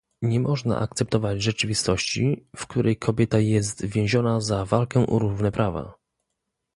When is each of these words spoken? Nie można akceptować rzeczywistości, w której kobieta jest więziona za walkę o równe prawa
Nie 0.21 0.39
można 0.39 0.79
akceptować 0.79 1.41
rzeczywistości, 1.43 2.47
w 2.55 2.67
której 2.67 2.97
kobieta 2.97 3.39
jest 3.39 3.85
więziona 3.85 4.39
za 4.39 4.65
walkę 4.65 5.07
o 5.07 5.19
równe 5.19 5.51
prawa 5.51 5.93